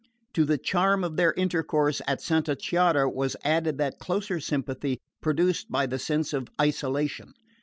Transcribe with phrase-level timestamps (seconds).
[0.33, 5.69] To the charm of their intercourse at Santa Chiara was added that closer sympathy produced
[5.69, 7.35] by the sense of isolation.